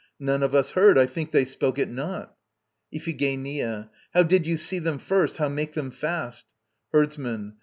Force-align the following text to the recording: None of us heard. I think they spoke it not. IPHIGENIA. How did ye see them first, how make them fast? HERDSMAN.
None 0.19 0.41
of 0.41 0.55
us 0.55 0.71
heard. 0.71 0.97
I 0.97 1.05
think 1.05 1.31
they 1.31 1.45
spoke 1.45 1.77
it 1.77 1.87
not. 1.87 2.33
IPHIGENIA. 2.91 3.91
How 4.15 4.23
did 4.23 4.47
ye 4.47 4.57
see 4.57 4.79
them 4.79 4.97
first, 4.97 5.37
how 5.37 5.47
make 5.47 5.73
them 5.73 5.91
fast? 5.91 6.45
HERDSMAN. 6.91 7.57